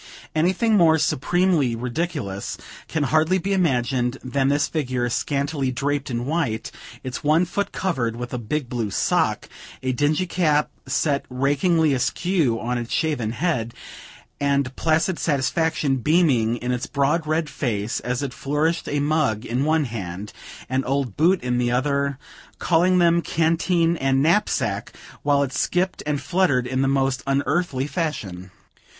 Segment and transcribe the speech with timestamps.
[0.33, 2.57] Anything more supremely ridiculous
[2.87, 6.71] can hardly be imagined than this figure, scantily draped in white,
[7.03, 9.47] its one foot covered with a big blue sock,
[9.83, 13.75] a dingy cap set rakingly askew on its shaven head,
[14.39, 19.65] and placid satisfaction beaming in its broad red face, as it flourished a mug in
[19.65, 20.33] one hand,
[20.67, 22.17] an old boot in the other,
[22.57, 28.49] calling them canteen and knapsack, while it skipped and fluttered in the most unearthly fashion.